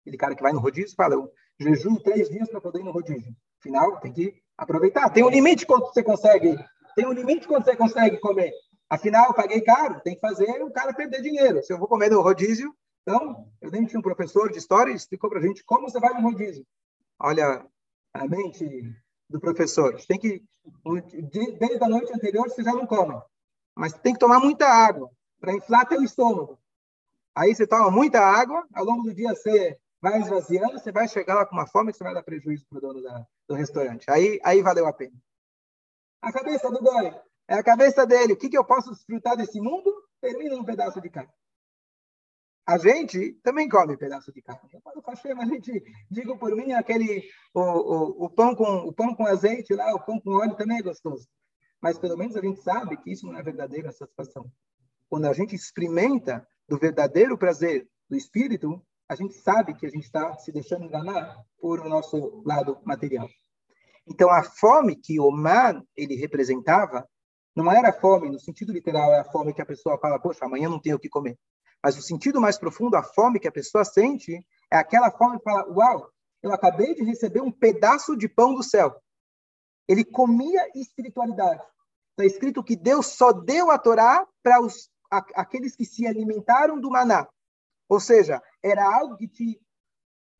[0.00, 2.90] Aquele cara que vai no rodízio fala, eu jejum três dias para poder ir no
[2.90, 3.32] rodízio.
[3.60, 5.08] Afinal, tem que aproveitar.
[5.10, 6.58] Tem um limite quanto você consegue.
[6.96, 8.50] Tem um limite quanto você consegue comer.
[8.90, 11.62] Afinal, eu paguei caro, tem que fazer o cara perder dinheiro.
[11.62, 15.30] Se eu vou comer no rodízio, então, eu lembro que um professor de história explicou
[15.30, 16.66] para a gente como você vai no rodízio.
[17.20, 17.64] Olha
[18.12, 18.64] a mente
[19.32, 19.98] do professor.
[20.06, 20.42] Tem que,
[21.58, 23.20] desde a noite anterior, você já não come.
[23.74, 26.58] Mas tem que tomar muita água para inflar teu estômago.
[27.34, 31.34] Aí você toma muita água, ao longo do dia você vai esvaziando, você vai chegar
[31.34, 34.04] lá com uma fome que você vai dar prejuízo para o dono da, do restaurante.
[34.10, 35.14] Aí, aí valeu a pena.
[36.20, 37.14] A cabeça do goi
[37.48, 38.34] é a cabeça dele.
[38.34, 39.92] O que, que eu posso desfrutar desse mundo?
[40.20, 41.30] Termina um pedaço de carne.
[42.64, 44.68] A gente também come pedaço de carne.
[44.82, 49.14] Quando Hashem, a gente, digo por mim, aquele o, o, o, pão com, o pão
[49.14, 51.28] com azeite lá, o pão com óleo também é gostoso.
[51.80, 54.50] Mas pelo menos a gente sabe que isso não é verdadeira satisfação.
[55.08, 60.04] Quando a gente experimenta do verdadeiro prazer do espírito, a gente sabe que a gente
[60.04, 63.28] está se deixando enganar por o nosso lado material.
[64.06, 67.08] Então a fome que o man ele representava
[67.54, 70.68] não era fome, no sentido literal, é a fome que a pessoa fala, poxa, amanhã
[70.68, 71.38] não tenho o que comer.
[71.82, 75.44] Mas o sentido mais profundo, a fome que a pessoa sente, é aquela fome que
[75.44, 76.10] fala, uau,
[76.42, 79.00] eu acabei de receber um pedaço de pão do céu.
[79.88, 81.62] Ele comia espiritualidade.
[82.10, 84.58] Está escrito que Deus só deu a Torá para
[85.34, 87.28] aqueles que se alimentaram do maná.
[87.88, 89.60] Ou seja, era algo que te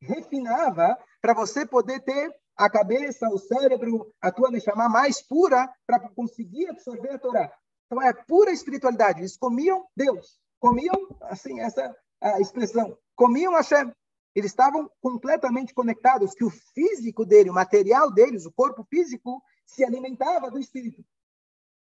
[0.01, 5.99] refinava para você poder ter a cabeça, o cérebro, a tua chamar mais pura para
[6.09, 7.51] conseguir absorver a Torá.
[7.85, 9.21] Então é pura espiritualidade.
[9.21, 13.91] Eles comiam Deus, comiam assim essa a expressão, comiam Hashem.
[14.33, 19.83] Eles estavam completamente conectados, que o físico dele, o material deles, o corpo físico, se
[19.83, 21.03] alimentava do espírito.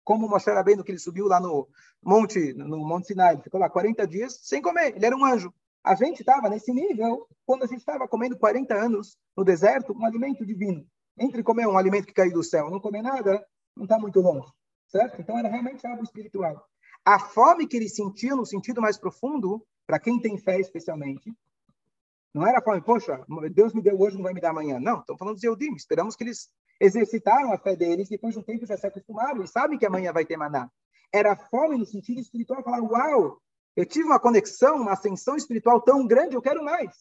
[0.03, 1.69] Como Moshe Rabbeinu, que ele subiu lá no
[2.03, 5.53] monte, no Monte Sinai, ele ficou lá 40 dias sem comer, ele era um anjo.
[5.83, 10.05] A gente estava nesse nível quando a gente estava comendo 40 anos no deserto um
[10.05, 10.83] alimento divino.
[11.17, 13.45] Entre comer um alimento que caiu do céu não comer nada,
[13.77, 14.51] não está muito longe,
[14.87, 15.21] certo?
[15.21, 16.67] Então era realmente algo espiritual.
[17.05, 21.31] A fome que ele sentia no sentido mais profundo, para quem tem fé especialmente,
[22.33, 24.79] não era fome, poxa, Deus me deu hoje, não vai me dar amanhã.
[24.79, 26.49] Não, estão falando de Eudim, esperamos que eles
[26.81, 30.11] exercitaram a fé deles, depois de um tempo já se acostumaram e sabem que amanhã
[30.11, 30.69] vai ter maná.
[31.13, 33.39] Era fome no sentido espiritual, falar, uau,
[33.75, 36.93] eu tive uma conexão, uma ascensão espiritual tão grande, eu quero mais.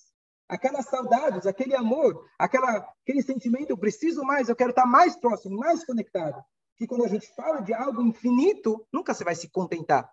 [0.48, 5.56] Aquelas saudades, aquele amor, aquela, aquele sentimento, eu preciso mais, eu quero estar mais próximo,
[5.56, 6.44] mais conectado.
[6.76, 10.10] Que quando a gente fala de algo infinito, nunca você vai se contentar.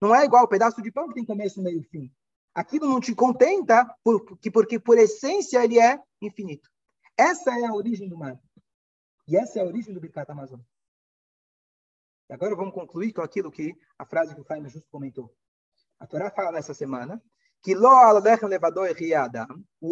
[0.00, 2.12] Não é igual o pedaço de pão que tem começo, meio e fim.
[2.54, 6.68] Aquilo não te contenta, porque, porque por essência ele é infinito.
[7.16, 8.38] Essa é a origem do mar.
[9.26, 10.60] E essa é a origem do Birkat Amazon.
[12.30, 15.34] E agora vamos concluir com aquilo que a frase que o Faima justo comentou.
[15.98, 17.20] A Torá fala nessa semana
[17.62, 17.82] que o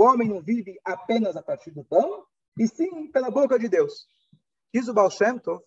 [0.02, 2.24] homem não vive apenas a partir do pão,
[2.58, 4.08] e sim pela boca de Deus.
[4.72, 5.62] Diz o Baal Shem Tov,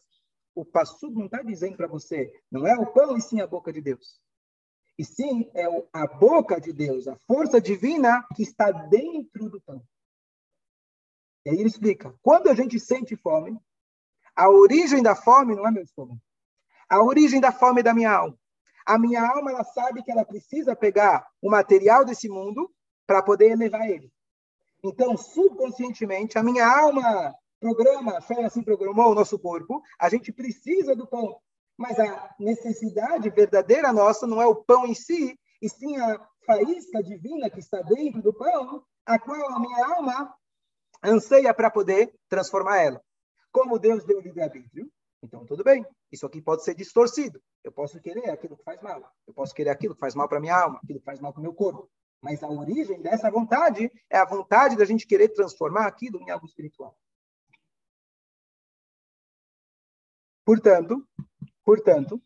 [0.56, 3.72] o Passud não está dizendo para você, não é o pão e sim a boca
[3.72, 4.20] de Deus.
[4.98, 9.82] E sim é a boca de Deus, a força divina que está dentro do pão.
[11.46, 13.58] E aí ele explica, quando a gente sente fome,
[14.36, 16.22] a origem da fome não é meu estômago.
[16.90, 18.38] A origem da fome é da minha alma.
[18.86, 22.70] A minha alma ela sabe que ela precisa pegar o material desse mundo
[23.06, 24.12] para poder elevar ele.
[24.84, 30.32] Então, subconscientemente, a minha alma programa, a fé assim programou o nosso corpo, a gente
[30.32, 31.40] precisa do pão.
[31.78, 37.04] Mas a necessidade verdadeira nossa não é o pão em si, e sim a faísca
[37.04, 40.34] divina que está dentro do pão, a qual a minha alma
[41.04, 43.02] anseia para poder transformar ela.
[43.52, 44.92] Como Deus deu livre-arbítrio,
[45.24, 45.86] então tudo bem.
[46.12, 47.42] Isso aqui pode ser distorcido.
[47.64, 49.02] Eu posso querer aquilo que faz mal.
[49.28, 51.40] Eu posso querer aquilo que faz mal para minha alma, aquilo que faz mal para
[51.40, 51.90] o meu corpo.
[52.22, 56.46] Mas a origem dessa vontade é a vontade da gente querer transformar aquilo em algo
[56.46, 56.96] espiritual.
[60.50, 61.08] Portanto,
[61.64, 62.20] portanto,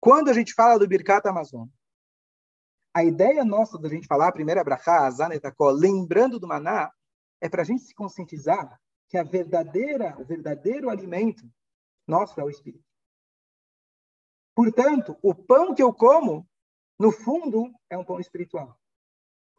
[0.00, 1.68] quando a gente fala do Birkat Amazon,
[2.94, 6.90] a ideia nossa da gente falar a primeira brachá, Zanetakó, lembrando do maná,
[7.42, 11.46] é para a gente se conscientizar que a verdadeira, o verdadeiro alimento
[12.06, 12.88] nosso é o Espírito.
[14.54, 16.48] Portanto, o pão que eu como,
[16.98, 18.80] no fundo, é um pão espiritual.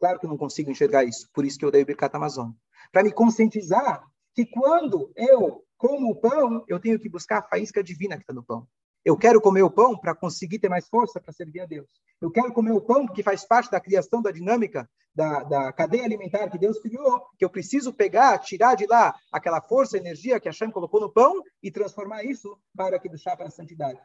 [0.00, 2.50] Claro que eu não consigo enxergar isso, por isso que eu dei o Birkat Amazon.
[2.90, 7.82] Para me conscientizar que quando eu como o pão, eu tenho que buscar a faísca
[7.82, 8.68] divina que está no pão.
[9.04, 11.90] Eu quero comer o pão para conseguir ter mais força para servir a Deus.
[12.20, 16.04] Eu quero comer o pão porque faz parte da criação da dinâmica da, da cadeia
[16.04, 20.48] alimentar que Deus criou, que eu preciso pegar, tirar de lá aquela força, energia que
[20.48, 24.00] a Hashem colocou no pão e transformar isso para que do chá para a santidade.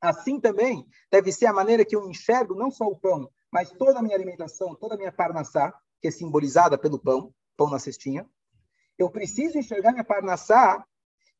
[0.00, 4.00] Assim também deve ser a maneira que eu enxergo não só o pão, mas toda
[4.00, 8.28] a minha alimentação, toda a minha parnassá, que é simbolizada pelo pão, pão na cestinha.
[8.98, 10.84] Eu preciso enxergar minha parnassá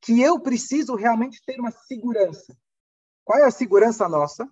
[0.00, 2.56] que eu preciso realmente ter uma segurança.
[3.24, 4.48] Qual é a segurança nossa?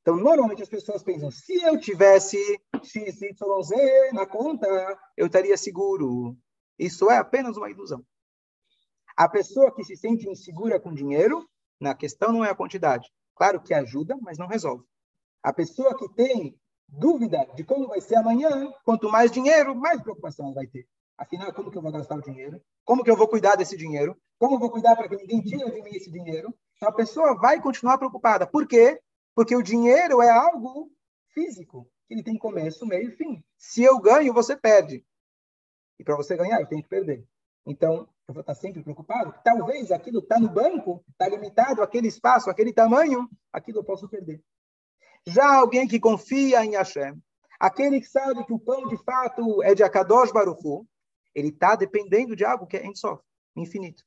[0.00, 2.36] Então, normalmente as pessoas pensam, se eu tivesse
[2.82, 4.66] XYZ na conta,
[5.16, 6.36] eu estaria seguro.
[6.78, 8.04] Isso é apenas uma ilusão.
[9.16, 11.46] A pessoa que se sente insegura com dinheiro,
[11.78, 13.12] na questão não é a quantidade.
[13.34, 14.84] Claro que ajuda, mas não resolve.
[15.42, 20.46] A pessoa que tem dúvida de como vai ser amanhã, quanto mais dinheiro, mais preocupação
[20.46, 20.88] ela vai ter.
[21.20, 22.62] Afinal, como que eu vou gastar o dinheiro?
[22.82, 24.16] Como que eu vou cuidar desse dinheiro?
[24.38, 26.54] Como eu vou cuidar para que ninguém tire de mim esse dinheiro?
[26.76, 28.46] Então, a pessoa vai continuar preocupada.
[28.46, 28.98] Por quê?
[29.34, 30.90] Porque o dinheiro é algo
[31.34, 31.86] físico.
[32.08, 33.44] Ele tem começo, meio e fim.
[33.58, 35.04] Se eu ganho, você perde.
[35.98, 37.22] E para você ganhar, eu tenho que perder.
[37.66, 39.34] Então, eu vou estar sempre preocupado.
[39.44, 44.42] Talvez aquilo está no banco, está limitado, aquele espaço, aquele tamanho, aquilo eu posso perder.
[45.26, 47.22] Já alguém que confia em Hashem,
[47.58, 50.86] aquele que sabe que o pão de fato é de Akadosh Baruchu,
[51.34, 53.20] ele está dependendo de algo que é só,
[53.56, 54.04] infinito.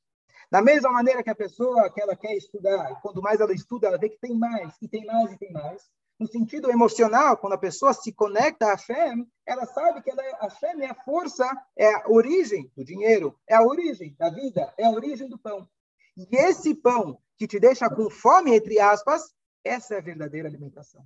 [0.50, 3.86] Da mesma maneira que a pessoa que ela quer estudar, e quanto mais ela estuda,
[3.86, 5.90] ela vê que tem mais, e tem mais, e tem mais.
[6.18, 10.30] No sentido emocional, quando a pessoa se conecta a Hashem, ela sabe que ela é,
[10.42, 14.84] Hashem é a força, é a origem do dinheiro, é a origem da vida, é
[14.84, 15.68] a origem do pão.
[16.16, 19.34] E esse pão que te deixa com fome, entre aspas,
[19.64, 21.04] essa é a verdadeira alimentação.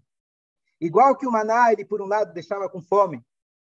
[0.81, 3.25] Igual que o maná, ele por um lado deixava com fome,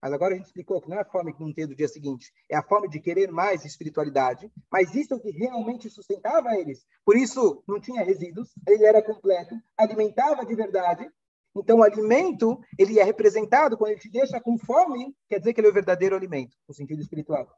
[0.01, 1.89] mas agora a gente explicou que não é a fome que não tem do dia
[1.89, 6.55] seguinte, é a fome de querer mais espiritualidade, mas isso é o que realmente sustentava
[6.55, 6.87] eles.
[7.05, 11.11] Por isso, não tinha resíduos, ele era completo, alimentava de verdade.
[11.57, 15.61] Então, o alimento, ele é representado, quando ele te deixa com fome, quer dizer que
[15.61, 17.49] ele é o verdadeiro alimento, no sentido espiritual.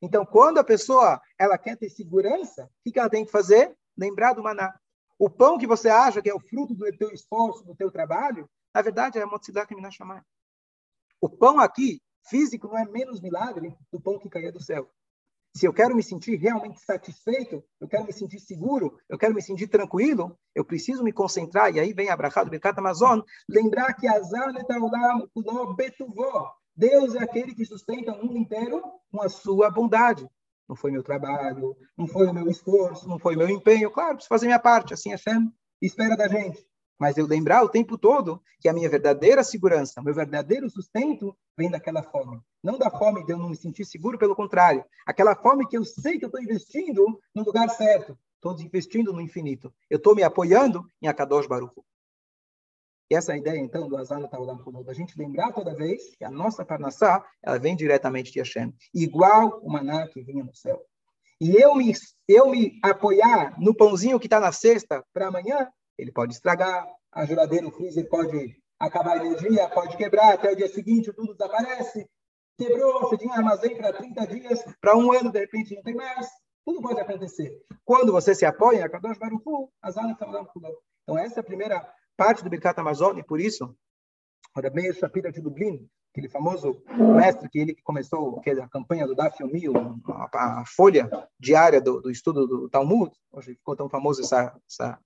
[0.00, 3.76] Então, quando a pessoa ela quer ter segurança, o que ela tem que fazer?
[3.96, 4.72] Lembrar do maná.
[5.18, 8.48] O pão que você acha que é o fruto do teu esforço, do teu trabalho,
[8.74, 10.20] na verdade é a Motzidak Minashamai.
[11.22, 14.90] O pão aqui, físico, não é menos milagre do pão que caía do céu.
[15.56, 19.40] Se eu quero me sentir realmente satisfeito, eu quero me sentir seguro, eu quero me
[19.40, 23.94] sentir tranquilo, eu preciso me concentrar, e aí vem a brachá do Birkat Amazon, lembrar
[23.94, 28.82] que Azar Netaulam Kuno Betuvó, Deus é aquele que sustenta o mundo inteiro
[29.12, 30.28] com a sua bondade.
[30.68, 33.92] Não foi meu trabalho, não foi o meu esforço, não foi o meu empenho.
[33.92, 36.66] Claro, preciso fazer minha parte, assim Hashem espera da gente.
[37.02, 41.68] Mas eu lembrar o tempo todo que a minha verdadeira segurança, meu verdadeiro sustento vem
[41.68, 42.40] daquela fome.
[42.62, 44.84] Não da fome de eu não me sentir seguro, pelo contrário.
[45.04, 48.16] Aquela fome que eu sei que eu estou investindo no lugar certo.
[48.36, 49.74] Estou investindo no infinito.
[49.90, 51.74] Eu estou me apoiando em Akadosh Baruch.
[53.10, 56.30] E essa ideia, então, do Azal Taulam Kulod, a gente lembrar toda vez que a
[56.30, 60.80] nossa Parnassá, ela vem diretamente de Hashem, igual o maná que vinha no céu.
[61.40, 61.92] E eu me,
[62.28, 67.24] eu me apoiar no pãozinho que está na cesta para amanhã, ele pode estragar, a
[67.24, 72.08] geladeira, o freezer pode acabar a energia, pode quebrar, até o dia seguinte tudo desaparece.
[72.58, 76.28] Quebrou, você tinha armazém para 30 dias, para um ano, de repente não tem mais.
[76.64, 77.50] Tudo pode acontecer.
[77.84, 82.78] Quando você se apoia, Kadosh Baruchu, Azal Então essa é a primeira parte do Birkat
[82.78, 83.74] Amazon, e por isso,
[84.56, 86.82] o Rabbi Shapira de Dublin, aquele famoso
[87.16, 89.64] mestre que ele começou que é a campanha do Daf Yomi,
[90.08, 91.08] a, a, folha
[91.40, 94.98] diária do, do, estudo do Talmud, hoje ficou tão famoso essa, essa,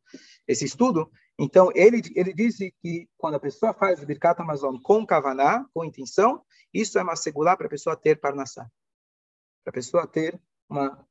[0.48, 1.08] esse estudo.
[1.38, 5.84] Então, ele, ele disse que quando a pessoa faz o Birkat Amazon com kavaná, com
[5.84, 6.42] intenção,
[6.74, 8.68] isso é uma segurar para a pessoa ter parnassá,
[9.62, 11.06] para a pessoa ter uma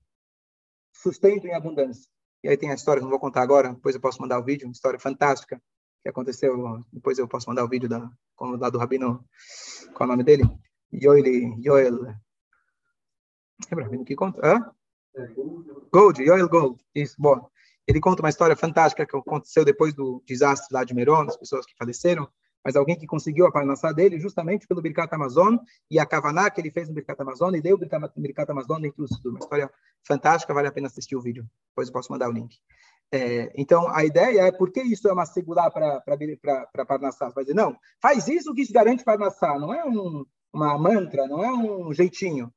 [0.93, 2.09] sustento em abundância.
[2.43, 4.67] E aí tem a história, não vou contar agora, depois eu posso mandar o vídeo,
[4.67, 5.61] uma história fantástica
[6.05, 7.97] que aconteceu, depois eu posso mandar o vídeo da,
[8.69, 9.25] do Rabino,
[9.95, 10.43] qual é o nome dele?
[10.93, 11.95] Yoel, Yoel,
[13.71, 14.39] lembra, Rabino que conta?
[14.45, 14.71] Hã?
[15.91, 17.49] Gold, Yoel Gold, isso, bom.
[17.87, 21.65] Ele conta uma história fantástica que aconteceu depois do desastre lá de Meron, as pessoas
[21.65, 22.29] que faleceram,
[22.63, 25.57] mas alguém que conseguiu a parnassá dele justamente pelo Birkat Amazon
[25.89, 28.97] e a Kavaná que ele fez no Birkat Amazon e deu o Birkat Amazon dentro
[28.97, 29.31] do estudo.
[29.31, 29.71] Uma história
[30.03, 31.49] fantástica, vale a pena assistir o vídeo.
[31.69, 32.59] Depois eu posso mandar o link.
[33.11, 37.29] É, então, a ideia é, por que isso é uma segurar para Parnassá?
[37.29, 39.57] Vai dizer, não, faz isso que isso garante Parnassá.
[39.59, 42.53] Não é um, uma mantra, não é um jeitinho.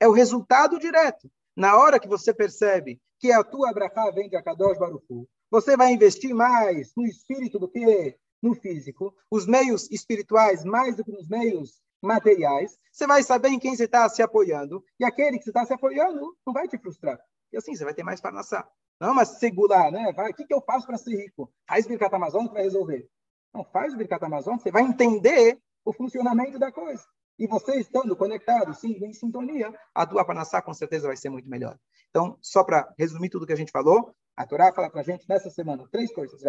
[0.00, 1.30] É o resultado direto.
[1.56, 5.92] Na hora que você percebe que a tua Abraha vem de Akadosh Baruchu, você vai
[5.92, 11.28] investir mais no espírito do que no físico, os meios espirituais mais do que nos
[11.28, 15.50] meios materiais, você vai saber em quem você está se apoiando, e aquele que você
[15.50, 17.20] está se apoiando não vai te frustrar.
[17.52, 18.68] E assim, você vai ter mais Parnassá.
[19.00, 20.12] Não, mas segurar, né?
[20.12, 21.52] Vai, o que, que eu faço para ser rico?
[21.68, 23.08] Faz Birkat Amazon que vai resolver.
[23.52, 27.04] Não, faz o Birkat Amazon, você vai entender o funcionamento da coisa.
[27.38, 31.48] E você estando conectado, sim, em sintonia, a tua panassá com certeza vai ser muito
[31.48, 31.76] melhor.
[32.10, 35.28] Então, só para resumir tudo que a gente falou, a Torá fala para a gente
[35.28, 36.40] nessa semana três coisas.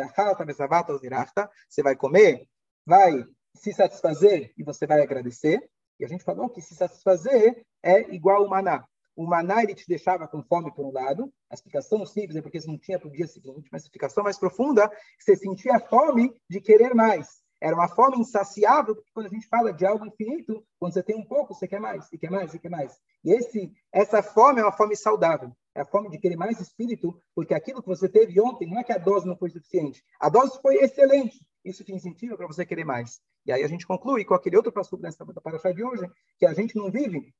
[1.70, 2.48] Você vai comer,
[2.86, 3.26] vai
[3.56, 5.70] se satisfazer e você vai agradecer.
[6.00, 8.86] E a gente falou que se satisfazer é igual o maná.
[9.16, 12.60] O maná ele te deixava com fome por um lado, a explicação simples é porque
[12.60, 16.36] você não tinha para o dia seguinte, mas a explicação mais profunda, você sentia fome
[16.50, 17.44] de querer mais.
[17.62, 21.16] Era uma fome insaciável, porque quando a gente fala de algo infinito, quando você tem
[21.16, 23.00] um pouco, você quer mais, você quer mais, você quer mais.
[23.24, 25.56] E esse, essa fome é uma fome saudável.
[25.74, 28.84] É a fome de querer mais espírito, porque aquilo que você teve ontem, não é
[28.84, 30.04] que a dose não foi suficiente.
[30.20, 31.40] A dose foi excelente.
[31.64, 33.22] Isso te incentiva para você querer mais.
[33.46, 36.54] E aí a gente conclui com aquele outro passo dessa paraxá de hoje, que a
[36.54, 37.34] gente não vive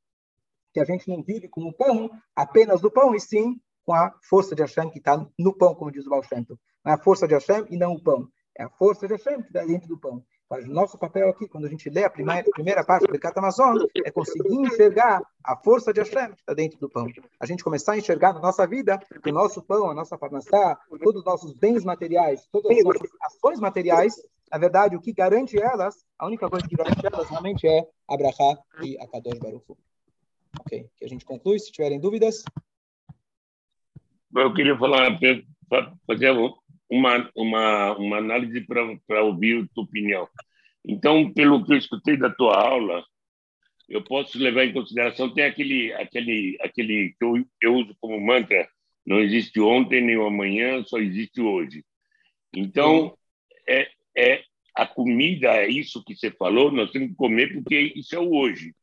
[0.74, 4.14] que a gente não vive com o pão, apenas do pão, e sim com a
[4.24, 6.46] força de Hashem que está no pão, como diz o Baal Shem
[6.86, 8.28] É a força de Hashem e não o pão.
[8.58, 10.24] É a força de Hashem que está dentro do pão.
[10.50, 13.38] Mas nosso papel aqui, quando a gente lê a primeira, a primeira parte do Becat
[13.38, 17.08] Amazon, é conseguir enxergar a força de Hashem que está dentro do pão.
[17.40, 20.78] A gente começar a enxergar na nossa vida que o nosso pão, a nossa parnassá,
[21.04, 24.16] todos os nossos bens materiais, todas as nossas ações materiais,
[24.52, 28.60] na verdade, o que garante elas, a única coisa que garante elas realmente é Abraha
[28.84, 29.66] e Akadosh Baruch
[30.60, 31.60] Ok, que a gente conclui.
[31.60, 32.44] Se tiverem dúvidas.
[34.36, 35.20] Eu queria falar,
[36.08, 36.32] fazer
[36.90, 40.28] uma, uma, uma análise para ouvir a tua opinião.
[40.86, 43.04] Então, pelo que eu escutei da tua aula,
[43.88, 48.68] eu posso levar em consideração, tem aquele, aquele, aquele que eu, eu uso como mantra,
[49.06, 51.86] não existe ontem nem amanhã, só existe hoje.
[52.56, 53.18] Então,
[53.68, 54.44] é, é
[54.76, 58.34] a comida, é isso que você falou, nós temos que comer porque isso é o
[58.34, 58.74] hoje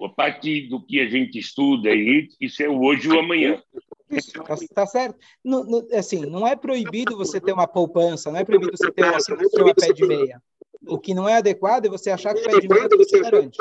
[0.00, 3.62] a partir do que a gente estuda aí, isso é o hoje e o amanhã.
[4.10, 5.18] Está tá certo.
[5.44, 9.04] Não, não, assim, não é proibido você ter uma poupança, não é proibido você ter
[9.04, 10.42] uma, ter uma pé de meia.
[10.86, 13.58] O que não é adequado é você achar que o pé de meia você garante.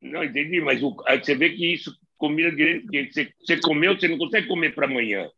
[0.00, 4.18] Não, entendi, mas o, você vê que isso comida direito, você, você comeu, você não
[4.18, 5.30] consegue comer para amanhã.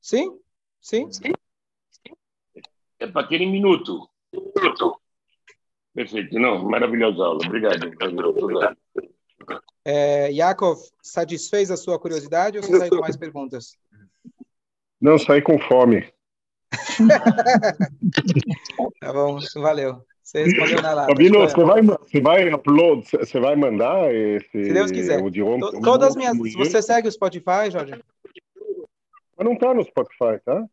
[0.00, 0.38] Sim,
[0.80, 1.10] sim.
[1.10, 1.32] sim.
[2.98, 4.08] É para aquele minuto.
[4.32, 5.00] minuto.
[5.94, 7.40] Perfeito, não, maravilhosa aula.
[7.46, 7.90] Obrigado.
[9.84, 13.76] É, Yakov, satisfez a sua curiosidade ou você sai com mais perguntas?
[15.00, 16.08] Não, saí com fome.
[19.00, 20.02] tá bom, valeu.
[20.22, 21.12] Você respondeu na lata.
[21.12, 24.48] Rabino, você vai, você vai upload, você vai mandar esse.
[24.50, 25.22] Se Deus quiser.
[25.22, 26.36] O de ontem, To- Todas as minhas.
[26.54, 28.02] Você segue o Spotify, Jorge?
[29.36, 30.64] Mas não tá no Spotify, tá?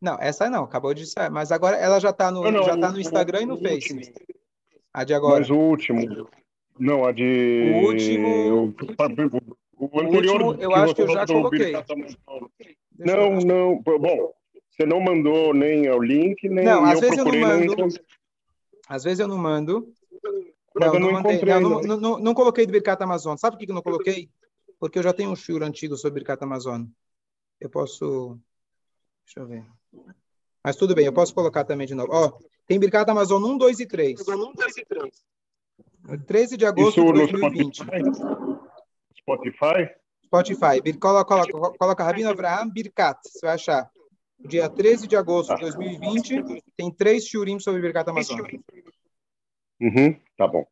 [0.00, 1.30] Não, essa não, acabou de sair.
[1.30, 4.12] Mas agora ela já tá no, Não, não, já tá no Instagram e no Face.
[4.98, 5.38] A de agora.
[5.38, 6.28] Mas o último.
[6.76, 7.70] Não, a de.
[7.72, 8.74] O último-
[9.76, 10.42] O, o anterior.
[10.42, 11.72] último, eu acho que eu já coloquei.
[12.98, 13.80] Não, não.
[13.80, 14.32] Bom,
[14.68, 17.48] você não mandou nem o link, nem Não, às eu vezes eu não procurei não
[17.60, 17.72] mando.
[17.82, 18.04] encontrei.
[18.88, 19.88] Às vezes eu não mando.
[20.74, 21.54] Mas Não, eu não, não encontrei.
[21.54, 21.80] Não, não.
[21.82, 23.36] não, não, não coloquei do Birkat Amazon.
[23.36, 24.28] Sabe por que eu não coloquei?
[24.80, 26.86] Porque eu já tenho um shiur antigo sobre Birkat Amazon.
[27.60, 28.36] Eu posso.
[29.26, 29.64] Deixa eu ver.
[30.68, 32.12] Mas tudo bem, eu posso colocar também de novo.
[32.12, 32.30] Ó,
[32.66, 34.20] tem Birkat Amazon 1, 2 e 3.
[36.26, 37.76] 13 de agosto Isso de no 2020.
[37.78, 38.02] Spotify?
[39.16, 39.94] Spotify?
[40.26, 40.82] Spotify.
[40.82, 43.18] Bir- Coloca, coloca, coloca Rabino Avraham Birkat.
[43.24, 43.90] Você vai achar.
[44.38, 48.42] Dia 13 de agosto de 2020, tem três shiurim sobre Birkat Amazon.
[49.80, 50.66] Uhum, tá bom.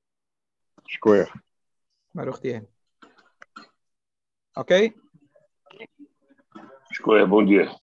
[0.87, 1.27] Escolha.
[2.13, 2.63] Baruch Tieh.
[4.55, 4.95] Ok?
[6.93, 7.75] Escolha, bom dia.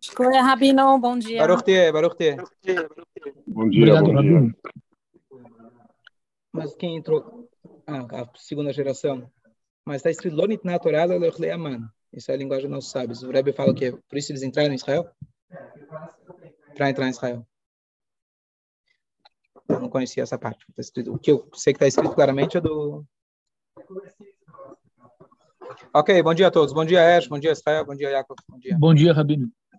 [0.00, 1.38] Escolha, Rabino, bom dia.
[1.40, 2.36] Baruch Tieh, Baruch Tieh.
[3.46, 4.46] Bom dia, Obrigado, bom Rabino.
[4.46, 4.56] dia.
[6.52, 7.48] Mas quem entrou?
[7.86, 9.30] Ah, a segunda geração.
[9.84, 11.08] Mas está escrito Lonit Natural
[11.52, 11.88] Aman.
[12.12, 13.22] Isso é a linguagem dos nossos sábios.
[13.22, 15.10] O Rebbe fala que é por isso eles entraram em Israel?
[16.74, 17.46] Para entrar em Israel.
[19.68, 20.64] Eu não conhecia essa parte.
[20.74, 23.04] Tá o que eu sei que está escrito claramente é do.
[25.94, 26.72] Ok, bom dia a todos.
[26.72, 27.28] Bom dia, Ash.
[27.28, 27.84] Bom dia, Israel.
[27.84, 28.36] Bom dia, Jacob.
[28.48, 28.76] Bom dia.
[28.78, 29.48] Bom dia, Rabino.